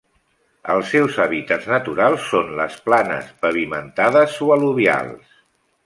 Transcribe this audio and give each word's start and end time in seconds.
Els 0.75 0.87
seus 0.93 1.19
hàbitats 1.25 1.67
naturals 1.73 2.25
són 2.31 2.51
les 2.63 2.81
planes 2.89 3.31
pavimentades 3.45 4.43
o 4.49 4.53
al·luvials. 4.57 5.43